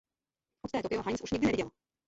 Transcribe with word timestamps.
Od 0.65 0.71
té 0.71 0.81
doby 0.81 0.95
ho 0.97 1.03
Heinz 1.03 1.21
už 1.21 1.31
nikdy 1.31 1.45
neviděl. 1.47 1.69